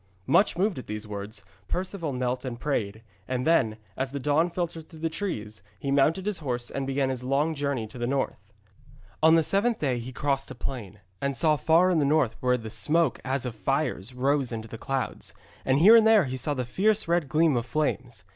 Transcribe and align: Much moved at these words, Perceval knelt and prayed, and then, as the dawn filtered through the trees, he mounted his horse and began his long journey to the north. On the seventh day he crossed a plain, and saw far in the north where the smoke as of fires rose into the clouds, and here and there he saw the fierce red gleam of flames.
Much 0.25 0.57
moved 0.57 0.79
at 0.79 0.87
these 0.87 1.07
words, 1.07 1.45
Perceval 1.67 2.11
knelt 2.11 2.43
and 2.43 2.59
prayed, 2.59 3.03
and 3.27 3.45
then, 3.45 3.77
as 3.95 4.11
the 4.11 4.19
dawn 4.19 4.49
filtered 4.49 4.89
through 4.89 4.97
the 5.01 5.11
trees, 5.11 5.61
he 5.77 5.91
mounted 5.91 6.25
his 6.25 6.39
horse 6.39 6.71
and 6.71 6.87
began 6.87 7.11
his 7.11 7.23
long 7.23 7.53
journey 7.53 7.85
to 7.85 7.99
the 7.99 8.07
north. 8.07 8.51
On 9.21 9.35
the 9.35 9.43
seventh 9.43 9.77
day 9.77 9.99
he 9.99 10.11
crossed 10.11 10.49
a 10.49 10.55
plain, 10.55 11.01
and 11.21 11.37
saw 11.37 11.55
far 11.55 11.91
in 11.91 11.99
the 11.99 12.03
north 12.05 12.35
where 12.39 12.57
the 12.57 12.71
smoke 12.71 13.19
as 13.23 13.45
of 13.45 13.53
fires 13.53 14.11
rose 14.11 14.51
into 14.51 14.67
the 14.67 14.79
clouds, 14.79 15.35
and 15.63 15.77
here 15.77 15.95
and 15.95 16.07
there 16.07 16.25
he 16.25 16.35
saw 16.35 16.55
the 16.55 16.65
fierce 16.65 17.07
red 17.07 17.29
gleam 17.29 17.55
of 17.55 17.67
flames. 17.67 18.23